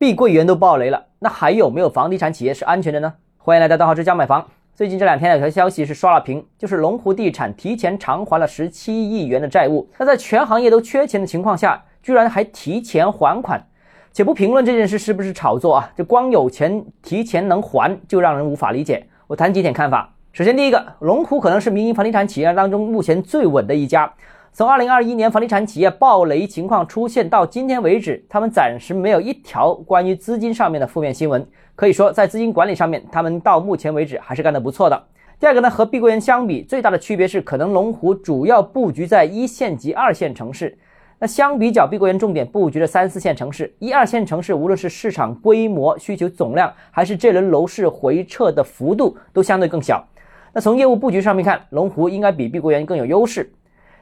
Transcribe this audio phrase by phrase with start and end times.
[0.00, 3.12] 碧桂园都爆雷了，那还有没有房地产企业是安全的呢？
[3.36, 4.42] 欢迎来到大号之家买房。
[4.74, 9.86] 最近这两天有条消息是刷了屏，就是龙湖地产提前偿还了十七亿元的债务。
[9.98, 13.62] 那在全行业都缺钱的情况下，居然还提前还款。
[14.10, 19.06] 且不评论这件事是不是炒作啊，这光有钱提前能还就让人无法理解。
[19.26, 20.14] 我谈几点看法。
[20.32, 24.10] 首先，第一个，龙湖可能是民营房地产企业当中目前最稳的一家。
[24.52, 31.46] 从二零二一年房地产企业暴雷情况出现到今天为止，他们暂时没有一条关于资金上面的负面新闻。
[31.76, 35.00] 可以说，在资金管理上面，他们到目前为止还是干得不错的。
[35.38, 40.76] 第二个呢，和碧桂园相比，最大的区别是，可能龙湖主要布局在一线及二线城市。
[41.20, 50.04] 那相比较碧桂园重点布局的三四线城市，一二线城市无论是市场规模、需求总量，还是这轮楼市回撤的幅度，都相对更小。
[50.52, 53.48] 那从业务布局上面看，龙湖应该比碧桂园更有优势。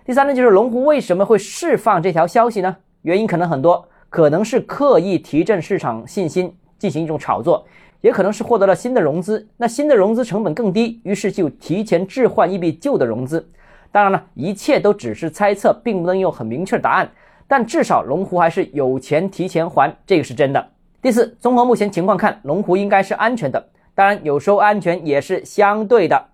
[0.09, 2.75] 第三呢，就是龙湖为什么会释放这条消息呢？
[3.03, 7.67] 原因可能很多，可能是刻意提振市场信心，进行一种炒作，
[8.01, 9.47] 也可能是获得了新的融资。
[9.59, 13.47] 那新的融资成本更低，于是就提前置换一笔旧的融资。
[13.93, 17.07] 当然了，一切都只是猜测，并不能有很明确的答案。
[17.47, 20.69] 但至少龙湖还是有钱提前还，这个是真的。
[21.03, 23.63] 第四，综合目前情况看，龙湖应该是安全的。
[23.95, 26.29] 当然，有时候安全也是相对的。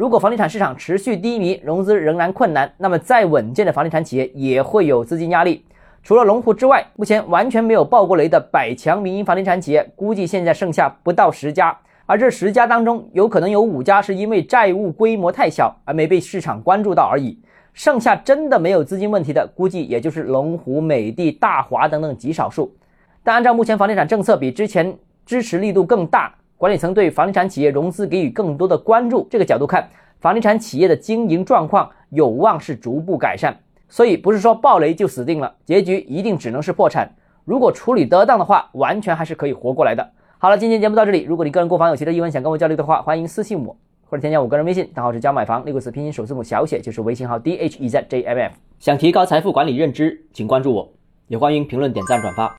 [0.00, 5.62] 如果房地产市场持续低迷，融资仍然困难，那么再稳健的房地产企业也会有资金压力。
[6.02, 11.76] 除了龙湖之外，目前完全没有爆过雷的百强民营房地产企业，估计现在剩下不到十家。
[12.06, 17.38] 而这十家当中，有可能有五家是因为债务规模太小而没被市场关注到而已。
[17.74, 22.74] 剩下真的没有资金问题的，估计也就是龙湖、美的、大华等等极少数。
[23.22, 26.34] 但按照目前房地产政策比之前支持力度更大。
[26.60, 33.56] 管理层对房地产企业融资给予更多的关注，这个角度看，房地产企业的经营状况有望是逐步改善。
[33.88, 37.10] 所以不是说暴雷就死定了，结局一定只能是破产。
[37.46, 40.06] 如果处理得当的话，完全还是可以活过来的。
[40.36, 41.22] 好了，今天节目到这里。
[41.22, 48.52] 如果你个人购房有其他疑问，想跟我交流的话，欢迎私信我或者添加我个人微信，账号是教买房六个字拼音首字母小写，就是微信号 d h e z j m f。
[48.78, 50.92] 想提高财富管理认知，请关注我，
[51.28, 52.54] 也欢迎评论、点赞、转发。